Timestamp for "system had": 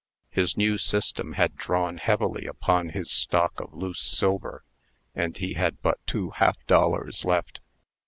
0.79-1.55